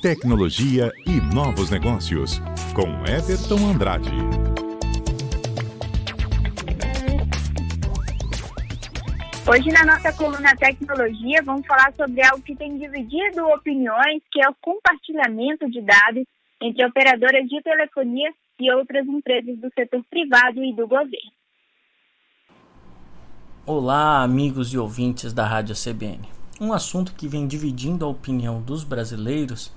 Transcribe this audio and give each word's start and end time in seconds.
Tecnologia 0.00 0.90
e 1.06 1.20
novos 1.34 1.68
negócios, 1.70 2.40
com 2.74 2.88
Everton 3.04 3.66
Andrade. 3.66 4.10
Hoje, 9.46 9.68
na 9.70 9.84
nossa 9.84 10.12
coluna 10.14 10.56
Tecnologia, 10.56 11.42
vamos 11.42 11.66
falar 11.66 11.92
sobre 11.94 12.22
algo 12.22 12.42
que 12.42 12.56
tem 12.56 12.78
dividido 12.78 13.46
opiniões, 13.48 14.22
que 14.32 14.42
é 14.42 14.48
o 14.48 14.54
compartilhamento 14.62 15.70
de 15.70 15.82
dados 15.82 16.24
entre 16.62 16.86
operadoras 16.86 17.46
de 17.46 17.62
telefonia 17.62 18.32
e 18.58 18.72
outras 18.72 19.06
empresas 19.06 19.58
do 19.58 19.70
setor 19.74 20.02
privado 20.08 20.64
e 20.64 20.74
do 20.74 20.88
governo. 20.88 21.32
Olá, 23.66 24.22
amigos 24.22 24.72
e 24.72 24.78
ouvintes 24.78 25.32
da 25.32 25.46
Rádio 25.46 25.74
CBN. 25.74 26.43
Um 26.60 26.72
assunto 26.72 27.14
que 27.14 27.26
vem 27.26 27.48
dividindo 27.48 28.04
a 28.04 28.08
opinião 28.08 28.60
dos 28.60 28.84
brasileiros 28.84 29.72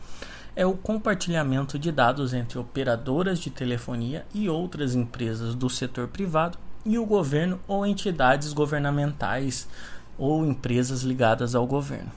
é 0.56 0.64
o 0.66 0.74
compartilhamento 0.74 1.78
de 1.80 1.92
dados 1.92 2.34
entre 2.34 2.60
operadoras 2.60 3.40
de 3.40 3.50
telefonia 3.50 4.26
e 4.34 4.48
outras 4.48 4.94
empresas 4.94 5.56
do 5.56 5.70
setor 5.70 6.08
privado 6.08 6.58
e 6.86 7.00
o 7.00 7.06
governo 7.06 7.60
ou 7.68 7.86
entidades 7.86 8.54
governamentais 8.54 9.68
ou 10.18 10.46
empresas 10.46 11.02
ligadas 11.02 11.56
ao 11.56 11.66
governo. 11.66 12.12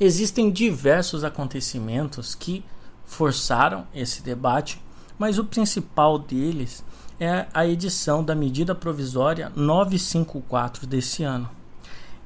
Existem 0.00 0.50
diversos 0.50 1.22
acontecimentos 1.22 2.34
que 2.34 2.64
forçaram 3.04 3.86
esse 3.94 4.22
debate, 4.22 4.80
mas 5.18 5.38
o 5.38 5.44
principal 5.44 6.18
deles 6.18 6.84
é 7.20 7.46
a 7.52 7.66
edição 7.66 8.22
da 8.22 8.34
medida 8.34 8.74
provisória 8.74 9.50
954 9.54 10.86
desse 10.86 11.22
ano. 11.22 11.55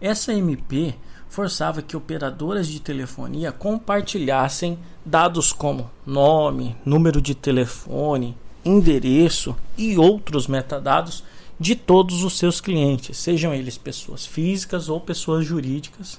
Essa 0.01 0.33
MP 0.33 0.95
forçava 1.29 1.83
que 1.83 1.97
operadoras 1.97 2.67
de 2.67 2.81
telefonia 2.81 3.53
compartilhassem 3.53 4.79
dados 5.05 5.53
como 5.53 5.91
nome, 6.07 6.75
número 6.85 7.21
de 7.21 7.35
telefone, 7.35 8.37
endereço 8.65 9.55
e 9.77 9.99
outros 9.99 10.47
metadados 10.47 11.23
de 11.59 11.77
todos 11.77 12.25
os 12.25 12.39
seus 12.39 12.61
clientes, 12.61 13.19
sejam 13.19 13.53
eles 13.53 13.77
pessoas 13.77 14.25
físicas 14.25 14.89
ou 14.89 14.99
pessoas 14.99 15.45
jurídicas, 15.45 16.19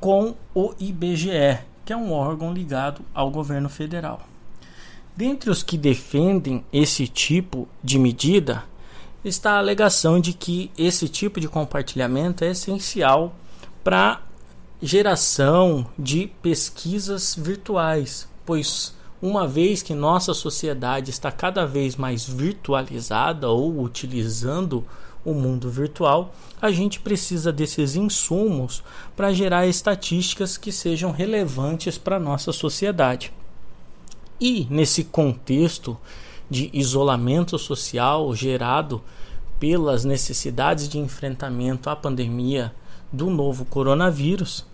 com 0.00 0.34
o 0.52 0.74
IBGE, 0.80 1.60
que 1.84 1.92
é 1.92 1.96
um 1.96 2.12
órgão 2.12 2.52
ligado 2.52 3.02
ao 3.14 3.30
governo 3.30 3.68
federal. 3.68 4.20
Dentre 5.16 5.48
os 5.48 5.62
que 5.62 5.78
defendem 5.78 6.64
esse 6.72 7.06
tipo 7.06 7.68
de 7.82 7.98
medida, 7.98 8.64
está 9.28 9.52
a 9.52 9.58
alegação 9.58 10.20
de 10.20 10.32
que 10.32 10.70
esse 10.78 11.08
tipo 11.08 11.40
de 11.40 11.48
compartilhamento 11.48 12.44
é 12.44 12.50
essencial 12.50 13.34
para 13.82 14.22
geração 14.80 15.86
de 15.98 16.28
pesquisas 16.40 17.34
virtuais, 17.34 18.28
pois 18.44 18.94
uma 19.20 19.48
vez 19.48 19.82
que 19.82 19.94
nossa 19.94 20.32
sociedade 20.34 21.10
está 21.10 21.32
cada 21.32 21.66
vez 21.66 21.96
mais 21.96 22.28
virtualizada 22.28 23.48
ou 23.48 23.82
utilizando 23.82 24.84
o 25.24 25.34
mundo 25.34 25.68
virtual, 25.68 26.32
a 26.62 26.70
gente 26.70 27.00
precisa 27.00 27.52
desses 27.52 27.96
insumos 27.96 28.84
para 29.16 29.32
gerar 29.32 29.66
estatísticas 29.66 30.56
que 30.56 30.70
sejam 30.70 31.10
relevantes 31.10 31.98
para 31.98 32.20
nossa 32.20 32.52
sociedade. 32.52 33.32
E 34.40 34.68
nesse 34.70 35.02
contexto 35.02 35.98
de 36.50 36.70
isolamento 36.72 37.58
social 37.58 38.34
gerado 38.34 39.02
pelas 39.58 40.04
necessidades 40.04 40.88
de 40.88 40.98
enfrentamento 40.98 41.88
à 41.88 41.96
pandemia 41.96 42.72
do 43.12 43.30
novo 43.30 43.64
coronavírus, 43.64 44.64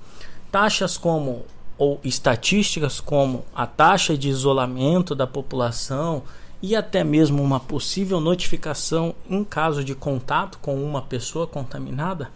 taxas 0.50 0.96
como 0.98 1.44
ou 1.78 2.00
estatísticas 2.04 3.00
como 3.00 3.44
a 3.54 3.66
taxa 3.66 4.16
de 4.16 4.28
isolamento 4.28 5.14
da 5.14 5.26
população 5.26 6.22
e 6.60 6.76
até 6.76 7.02
mesmo 7.02 7.42
uma 7.42 7.58
possível 7.58 8.20
notificação 8.20 9.14
em 9.28 9.42
caso 9.42 9.82
de 9.82 9.94
contato 9.94 10.58
com 10.60 10.76
uma 10.76 11.02
pessoa 11.02 11.46
contaminada 11.46 12.30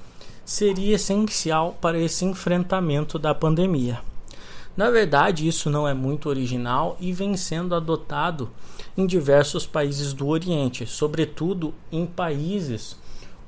seria 0.45 0.97
essencial 0.97 1.77
para 1.81 1.99
esse 1.99 2.25
enfrentamento 2.25 3.19
da 3.19 3.35
pandemia. 3.35 4.01
Na 4.77 4.91
verdade, 4.91 5.49
isso 5.49 5.71
não 5.71 5.89
é 5.89 5.95
muito 5.95 6.29
original 6.29 6.97
e 7.01 7.13
vem 7.13 7.35
sendo 7.37 7.75
adotado 7.75 8.51
em 8.97 9.07
diversos 9.07 9.67
países 9.67 10.13
do 10.13 10.29
Oriente, 10.29 10.87
sobretudo 10.87 11.73
em 11.91 12.05
países 12.05 12.97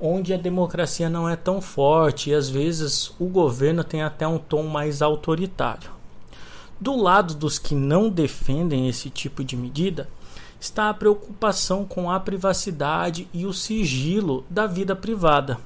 onde 0.01 0.33
a 0.33 0.37
democracia 0.37 1.09
não 1.09 1.29
é 1.29 1.35
tão 1.35 1.61
forte 1.61 2.29
e 2.29 2.33
às 2.33 2.49
vezes 2.49 3.13
o 3.19 3.25
governo 3.25 3.83
tem 3.83 4.01
até 4.01 4.27
um 4.27 4.37
tom 4.37 4.63
mais 4.63 5.01
autoritário. 5.01 5.91
Do 6.79 6.95
lado 6.95 7.33
dos 7.33 7.59
que 7.59 7.75
não 7.75 8.09
defendem 8.09 8.87
esse 8.87 9.09
tipo 9.09 9.43
de 9.43 9.57
medida, 9.57 10.09
está 10.59 10.89
a 10.89 10.93
preocupação 10.93 11.85
com 11.85 12.09
a 12.09 12.19
privacidade 12.19 13.27
e 13.33 13.45
o 13.45 13.53
sigilo 13.53 14.45
da 14.49 14.65
vida 14.65 14.95
privada. 14.95 15.57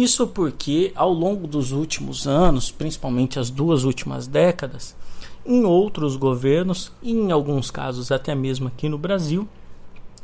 Isso 0.00 0.26
porque, 0.26 0.92
ao 0.94 1.12
longo 1.12 1.46
dos 1.46 1.72
últimos 1.72 2.26
anos, 2.26 2.70
principalmente 2.70 3.38
as 3.38 3.50
duas 3.50 3.84
últimas 3.84 4.26
décadas, 4.26 4.96
em 5.44 5.62
outros 5.66 6.16
governos 6.16 6.90
e 7.02 7.12
em 7.12 7.30
alguns 7.30 7.70
casos 7.70 8.10
até 8.10 8.34
mesmo 8.34 8.68
aqui 8.68 8.88
no 8.88 8.96
Brasil, 8.96 9.46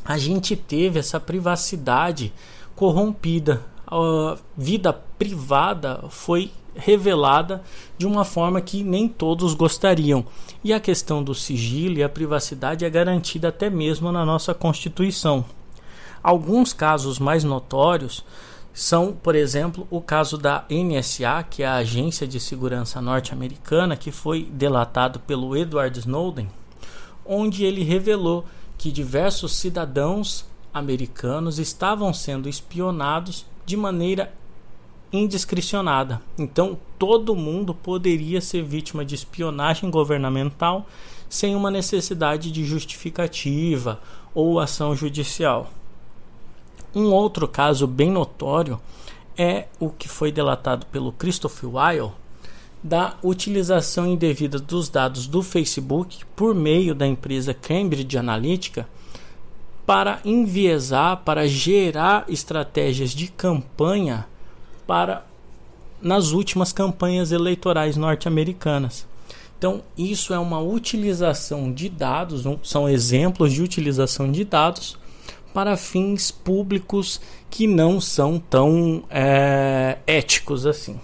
a 0.02 0.16
gente 0.16 0.56
teve 0.56 0.98
essa 0.98 1.20
privacidade 1.20 2.32
corrompida. 2.74 3.66
A 3.86 4.38
vida 4.56 4.94
privada 4.94 6.04
foi 6.08 6.50
revelada 6.74 7.62
de 7.98 8.06
uma 8.06 8.24
forma 8.24 8.62
que 8.62 8.82
nem 8.82 9.06
todos 9.06 9.52
gostariam. 9.52 10.24
E 10.64 10.72
a 10.72 10.80
questão 10.80 11.22
do 11.22 11.34
sigilo 11.34 11.98
e 11.98 12.02
a 12.02 12.08
privacidade 12.08 12.82
é 12.82 12.88
garantida 12.88 13.48
até 13.48 13.68
mesmo 13.68 14.10
na 14.10 14.24
nossa 14.24 14.54
Constituição. 14.54 15.44
Alguns 16.22 16.72
casos 16.72 17.18
mais 17.18 17.44
notórios 17.44 18.24
são, 18.76 19.14
por 19.14 19.34
exemplo, 19.34 19.88
o 19.90 20.02
caso 20.02 20.36
da 20.36 20.66
NSA, 20.68 21.42
que 21.48 21.62
é 21.62 21.66
a 21.66 21.76
agência 21.76 22.28
de 22.28 22.38
segurança 22.38 23.00
norte-americana, 23.00 23.96
que 23.96 24.12
foi 24.12 24.42
delatado 24.52 25.18
pelo 25.20 25.56
Edward 25.56 25.98
Snowden, 25.98 26.46
onde 27.24 27.64
ele 27.64 27.82
revelou 27.82 28.44
que 28.76 28.92
diversos 28.92 29.56
cidadãos 29.56 30.44
americanos 30.74 31.58
estavam 31.58 32.12
sendo 32.12 32.50
espionados 32.50 33.46
de 33.64 33.78
maneira 33.78 34.30
indiscricionada. 35.10 36.20
Então, 36.36 36.78
todo 36.98 37.34
mundo 37.34 37.74
poderia 37.74 38.42
ser 38.42 38.62
vítima 38.62 39.06
de 39.06 39.14
espionagem 39.14 39.90
governamental 39.90 40.86
sem 41.30 41.56
uma 41.56 41.70
necessidade 41.70 42.52
de 42.52 42.62
justificativa 42.62 43.98
ou 44.34 44.60
ação 44.60 44.94
judicial. 44.94 45.70
Um 46.96 47.12
outro 47.12 47.46
caso 47.46 47.86
bem 47.86 48.10
notório 48.10 48.80
é 49.36 49.66
o 49.78 49.90
que 49.90 50.08
foi 50.08 50.32
delatado 50.32 50.86
pelo 50.86 51.12
Christopher 51.12 51.68
Weil 51.68 52.14
da 52.82 53.16
utilização 53.22 54.06
indevida 54.06 54.58
dos 54.58 54.88
dados 54.88 55.26
do 55.26 55.42
Facebook 55.42 56.24
por 56.34 56.54
meio 56.54 56.94
da 56.94 57.06
empresa 57.06 57.52
Cambridge 57.52 58.16
Analytica 58.16 58.88
para 59.84 60.20
enviesar, 60.24 61.18
para 61.18 61.46
gerar 61.46 62.24
estratégias 62.30 63.10
de 63.10 63.28
campanha 63.28 64.26
para 64.86 65.22
nas 66.00 66.30
últimas 66.30 66.72
campanhas 66.72 67.30
eleitorais 67.30 67.94
norte-americanas. 67.94 69.06
Então, 69.58 69.82
isso 69.98 70.32
é 70.32 70.38
uma 70.38 70.60
utilização 70.60 71.70
de 71.70 71.90
dados, 71.90 72.44
são 72.62 72.88
exemplos 72.88 73.52
de 73.52 73.62
utilização 73.62 74.32
de 74.32 74.44
dados 74.44 74.96
para 75.52 75.76
fins 75.76 76.30
públicos 76.30 77.20
que 77.50 77.66
não 77.66 78.00
são 78.00 78.38
tão 78.38 79.04
é, 79.10 79.98
éticos 80.06 80.66
assim. 80.66 81.00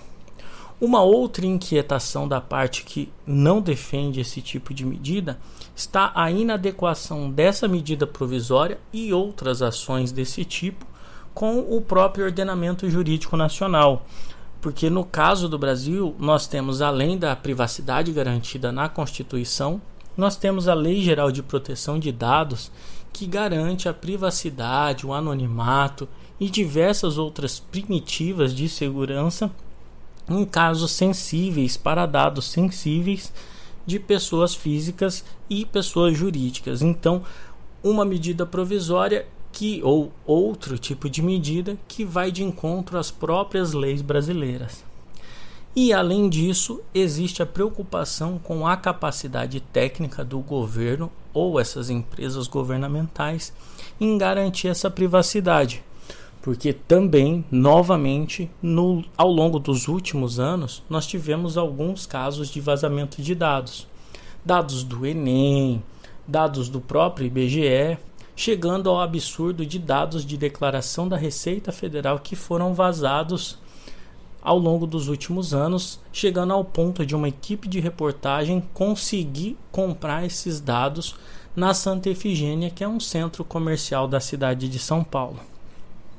Uma 0.81 1.03
outra 1.03 1.47
inquietação 1.47 2.27
da 2.27 2.41
parte 2.41 2.85
que 2.85 3.09
não 3.25 3.61
defende 3.61 4.21
esse 4.21 4.43
tipo 4.43 4.75
de 4.75 4.85
medida 4.85 5.39
está 5.77 6.11
a 6.15 6.31
inadequação 6.31 7.31
dessa 7.31 7.69
medida 7.69 8.07
provisória 8.07 8.79
e 8.93 9.13
outras 9.13 9.63
ações 9.63 10.11
desse 10.11 10.45
tipo 10.45 10.85
com 11.33 11.61
o 11.61 11.81
próprio 11.81 12.25
ordenamento 12.25 12.91
jurídico 12.91 13.37
nacional. 13.37 14.05
Porque 14.61 14.91
no 14.91 15.05
caso 15.05 15.49
do 15.49 15.59
Brasil, 15.59 16.15
nós 16.19 16.47
temos 16.47 16.83
além 16.83 17.19
da 17.19 17.35
privacidade 17.35 18.13
garantida 18.13 18.71
na 18.71 18.89
Constituição, 18.89 19.81
nós 20.17 20.37
temos 20.37 20.69
a 20.69 20.75
Lei 20.75 21.01
Geral 21.01 21.33
de 21.33 21.43
Proteção 21.43 21.99
de 21.99 22.13
Dados, 22.13 22.71
que 23.13 23.27
garante 23.27 23.89
a 23.89 23.95
privacidade, 23.95 25.07
o 25.07 25.13
anonimato 25.13 26.09
e 26.41 26.49
diversas 26.49 27.19
outras 27.19 27.61
primitivas 27.61 28.55
de 28.55 28.69
segurança 28.69 29.51
em 30.29 30.45
casos 30.45 30.93
sensíveis 30.93 31.77
para 31.77 32.07
dados 32.07 32.47
sensíveis 32.47 33.33
de 33.85 33.99
pessoas 33.99 34.55
físicas 34.55 35.25
e 35.51 35.65
pessoas 35.65 36.17
jurídicas. 36.17 36.83
Então, 36.83 37.23
uma 37.83 38.05
medida 38.05 38.47
provisória 38.47 39.27
que 39.51 39.83
ou 39.83 40.11
outro 40.25 40.79
tipo 40.79 41.11
de 41.11 41.21
medida 41.21 41.77
que 41.87 42.05
vai 42.05 42.31
de 42.31 42.43
encontro 42.43 42.99
às 42.99 43.11
próprias 43.11 43.73
leis 43.73 44.01
brasileiras. 44.01 44.83
E 45.75 45.91
além 45.91 46.29
disso, 46.29 46.83
existe 46.95 47.43
a 47.43 47.47
preocupação 47.47 48.39
com 48.39 48.67
a 48.67 48.77
capacidade 48.77 49.59
técnica 49.59 50.23
do 50.23 50.39
governo 50.41 51.11
ou 51.33 51.59
essas 51.59 51.89
empresas 51.89 52.47
governamentais 52.47 53.55
em 53.99 54.19
garantir 54.19 54.69
essa 54.69 54.91
privacidade. 54.91 55.83
Porque 56.43 56.75
também, 56.75 57.43
novamente, 57.51 58.51
no, 58.61 59.03
ao 59.17 59.31
longo 59.31 59.59
dos 59.59 59.89
últimos 59.89 60.39
anos, 60.39 60.83
nós 60.91 61.07
tivemos 61.07 61.57
alguns 61.57 62.05
casos 62.05 62.51
de 62.51 62.61
vazamento 62.61 63.23
de 63.23 63.35
dados. 63.35 63.87
Dados 64.45 64.85
do 64.85 65.07
Enem, 65.07 65.83
dados 66.29 66.69
do 66.69 66.83
próprio 66.83 67.27
IBGE, 67.29 67.97
chegando 68.37 68.91
ao 68.91 69.01
absurdo 69.01 69.65
de 69.65 69.79
dados 69.79 70.27
de 70.27 70.37
declaração 70.37 71.09
da 71.09 71.17
Receita 71.17 71.73
Federal 71.73 72.19
que 72.19 72.37
foram 72.37 72.75
vazados 72.75 73.62
ao 74.43 74.59
longo 74.59 74.87
dos 74.87 75.09
últimos 75.09 75.55
anos, 75.55 76.01
chegando 76.13 76.53
ao 76.53 76.65
ponto 76.65 77.07
de 77.07 77.15
uma 77.15 77.29
equipe 77.29 77.69
de 77.69 77.79
reportagem 77.79 78.63
conseguir 78.75 79.57
comprar 79.71 80.27
esses 80.27 80.61
dados 80.61 81.15
na 81.55 81.73
Santa 81.73 82.11
Efigênia, 82.11 82.71
que 82.71 82.83
é 82.83 82.89
um 82.89 82.99
centro 82.99 83.45
comercial 83.45 84.09
da 84.09 84.19
cidade 84.19 84.69
de 84.69 84.79
São 84.79 85.05
Paulo. 85.05 85.39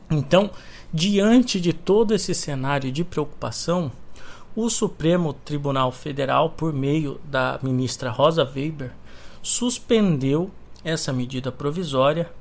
Então, 0.10 0.52
diante 0.94 1.60
de 1.60 1.74
todo 1.74 2.14
esse 2.14 2.34
cenário 2.34 2.92
de 2.92 3.04
preocupação, 3.04 3.92
o 4.56 4.69
Supremo 4.69 5.34
Tribunal 5.34 5.92
Federal, 5.92 6.52
por 6.52 6.72
meio 6.72 7.19
da 7.26 7.60
ministra 7.64 8.12
Rosa 8.12 8.44
Weber, 8.44 8.92
suspendeu 9.42 10.52
essa 10.84 11.12
medida 11.12 11.52
provisória, 11.52 12.31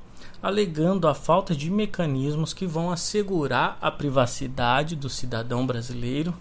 alegando 0.42 1.06
a 1.06 1.14
falta 1.14 1.54
de 1.54 1.70
mecanismos 1.70 2.52
que 2.52 2.66
vão 2.66 2.90
assegurar 2.90 3.78
a 3.80 3.90
privacidade 3.90 4.96
do 4.96 5.08
cidadão 5.08 5.64
brasileiro 5.64 6.34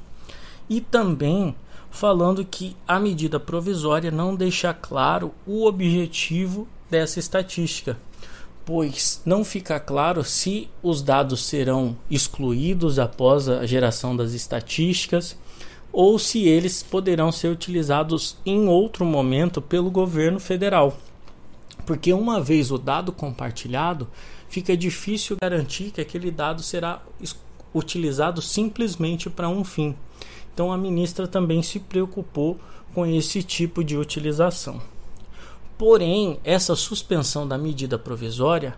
e 0.67 0.81
também 0.81 1.55
falando 1.91 2.43
que 2.43 2.75
a 2.87 2.99
medida 2.99 3.39
provisória 3.39 4.09
não 4.09 4.35
deixa 4.35 4.73
claro 4.73 5.33
o 5.45 5.65
objetivo 5.65 6.67
dessa 6.89 7.19
estatística, 7.19 7.97
pois 8.65 9.21
não 9.25 9.43
fica 9.43 9.79
claro 9.79 10.23
se 10.23 10.69
os 10.81 11.03
dados 11.03 11.43
serão 11.43 11.95
excluídos 12.09 12.97
após 12.97 13.47
a 13.47 13.65
geração 13.65 14.15
das 14.15 14.31
estatísticas 14.31 15.37
ou 15.91 16.17
se 16.17 16.47
eles 16.47 16.81
poderão 16.81 17.31
ser 17.31 17.49
utilizados 17.49 18.37
em 18.45 18.67
outro 18.67 19.05
momento 19.05 19.61
pelo 19.61 19.91
governo 19.91 20.39
federal. 20.39 20.97
Porque 21.85 22.13
uma 22.13 22.41
vez 22.41 22.71
o 22.71 22.77
dado 22.77 23.11
compartilhado, 23.11 24.07
fica 24.47 24.75
difícil 24.75 25.37
garantir 25.41 25.91
que 25.91 26.01
aquele 26.01 26.31
dado 26.31 26.61
será 26.61 27.01
utilizado 27.73 28.41
simplesmente 28.41 29.29
para 29.29 29.49
um 29.49 29.63
fim. 29.63 29.95
Então 30.53 30.71
a 30.71 30.77
ministra 30.77 31.27
também 31.27 31.63
se 31.63 31.79
preocupou 31.79 32.59
com 32.93 33.05
esse 33.05 33.41
tipo 33.41 33.83
de 33.83 33.97
utilização. 33.97 34.81
Porém, 35.77 36.39
essa 36.43 36.75
suspensão 36.75 37.47
da 37.47 37.57
medida 37.57 37.97
provisória 37.97 38.75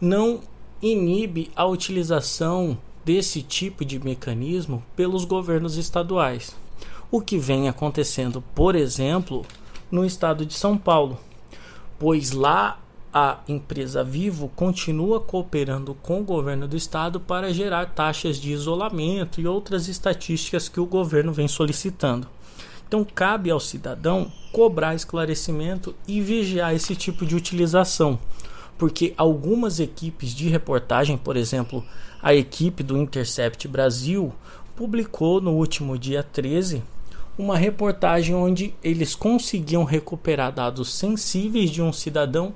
não 0.00 0.40
inibe 0.80 1.50
a 1.54 1.66
utilização 1.66 2.78
desse 3.04 3.42
tipo 3.42 3.84
de 3.84 3.98
mecanismo 3.98 4.82
pelos 4.94 5.24
governos 5.24 5.76
estaduais. 5.76 6.56
O 7.10 7.20
que 7.20 7.38
vem 7.38 7.68
acontecendo, 7.68 8.42
por 8.54 8.74
exemplo, 8.74 9.44
no 9.90 10.04
estado 10.04 10.46
de 10.46 10.54
São 10.54 10.76
Paulo, 10.78 11.18
pois 11.98 12.30
lá 12.30 12.78
a 13.12 13.38
empresa 13.48 14.04
Vivo 14.04 14.50
continua 14.54 15.18
cooperando 15.20 15.94
com 15.94 16.20
o 16.20 16.24
governo 16.24 16.68
do 16.68 16.76
estado 16.76 17.18
para 17.18 17.52
gerar 17.52 17.86
taxas 17.86 18.36
de 18.36 18.52
isolamento 18.52 19.40
e 19.40 19.46
outras 19.46 19.88
estatísticas 19.88 20.68
que 20.68 20.78
o 20.78 20.86
governo 20.86 21.32
vem 21.32 21.48
solicitando. 21.48 22.28
Então, 22.86 23.04
cabe 23.04 23.50
ao 23.50 23.60
cidadão 23.60 24.30
cobrar 24.52 24.94
esclarecimento 24.94 25.94
e 26.06 26.20
vigiar 26.20 26.74
esse 26.74 26.94
tipo 26.94 27.26
de 27.26 27.34
utilização, 27.34 28.18
porque 28.78 29.12
algumas 29.16 29.80
equipes 29.80 30.30
de 30.30 30.48
reportagem, 30.48 31.16
por 31.18 31.36
exemplo, 31.36 31.84
a 32.22 32.34
equipe 32.34 32.82
do 32.82 32.96
Intercept 32.96 33.66
Brasil, 33.68 34.32
publicou 34.76 35.40
no 35.40 35.52
último 35.52 35.98
dia 35.98 36.22
13 36.22 36.82
uma 37.38 37.56
reportagem 37.56 38.34
onde 38.34 38.74
eles 38.82 39.14
conseguiam 39.14 39.84
recuperar 39.84 40.52
dados 40.52 40.92
sensíveis 40.92 41.70
de 41.70 41.80
um 41.80 41.92
cidadão 41.92 42.52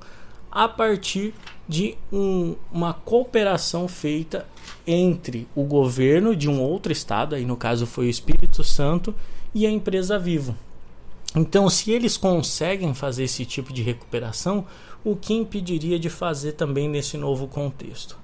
a 0.51 0.67
partir 0.67 1.33
de 1.67 1.97
um, 2.11 2.55
uma 2.71 2.93
cooperação 2.93 3.87
feita 3.87 4.45
entre 4.85 5.47
o 5.55 5.63
governo 5.63 6.35
de 6.35 6.49
um 6.49 6.61
outro 6.61 6.91
estado, 6.91 7.33
aí 7.33 7.45
no 7.45 7.55
caso 7.55 7.87
foi 7.87 8.07
o 8.07 8.09
Espírito 8.09 8.63
Santo, 8.63 9.15
e 9.55 9.65
a 9.65 9.71
empresa 9.71 10.19
Vivo. 10.19 10.55
Então, 11.35 11.69
se 11.69 11.91
eles 11.91 12.17
conseguem 12.17 12.93
fazer 12.93 13.23
esse 13.23 13.45
tipo 13.45 13.73
de 13.73 13.81
recuperação, 13.81 14.65
o 15.03 15.15
que 15.15 15.33
impediria 15.33 15.97
de 15.97 16.09
fazer 16.09 16.53
também 16.53 16.87
nesse 16.87 17.17
novo 17.17 17.47
contexto? 17.47 18.17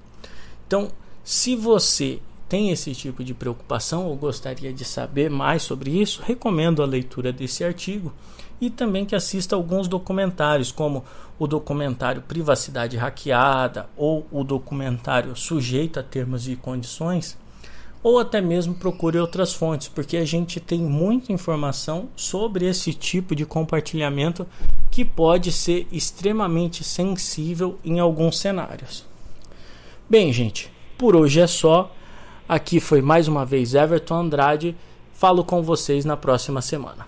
Então, 0.66 0.92
se 1.24 1.56
você 1.56 2.20
tem 2.50 2.70
esse 2.70 2.92
tipo 2.96 3.22
de 3.22 3.32
preocupação 3.32 4.06
ou 4.08 4.16
gostaria 4.16 4.72
de 4.72 4.84
saber 4.84 5.30
mais 5.30 5.62
sobre 5.62 5.92
isso, 5.92 6.20
recomendo 6.20 6.82
a 6.82 6.86
leitura 6.86 7.32
desse 7.32 7.62
artigo 7.62 8.12
e 8.60 8.68
também 8.68 9.06
que 9.06 9.14
assista 9.14 9.54
alguns 9.54 9.86
documentários, 9.86 10.72
como 10.72 11.04
o 11.38 11.46
documentário 11.46 12.22
Privacidade 12.22 12.96
Hackeada 12.96 13.88
ou 13.96 14.26
o 14.32 14.42
documentário 14.42 15.36
Sujeito 15.36 16.00
a 16.00 16.02
Termos 16.02 16.48
e 16.48 16.56
Condições, 16.56 17.38
ou 18.02 18.18
até 18.18 18.40
mesmo 18.40 18.74
procure 18.74 19.16
outras 19.16 19.54
fontes, 19.54 19.86
porque 19.86 20.16
a 20.16 20.24
gente 20.24 20.58
tem 20.58 20.80
muita 20.80 21.32
informação 21.32 22.08
sobre 22.16 22.66
esse 22.66 22.92
tipo 22.92 23.36
de 23.36 23.46
compartilhamento 23.46 24.44
que 24.90 25.04
pode 25.04 25.52
ser 25.52 25.86
extremamente 25.92 26.82
sensível 26.82 27.78
em 27.84 28.00
alguns 28.00 28.40
cenários. 28.40 29.06
Bem, 30.08 30.32
gente, 30.32 30.68
por 30.98 31.14
hoje 31.14 31.38
é 31.38 31.46
só. 31.46 31.94
Aqui 32.50 32.80
foi 32.80 33.00
mais 33.00 33.28
uma 33.28 33.46
vez 33.46 33.74
Everton 33.74 34.22
Andrade. 34.22 34.74
Falo 35.14 35.44
com 35.44 35.62
vocês 35.62 36.04
na 36.04 36.16
próxima 36.16 36.60
semana. 36.60 37.06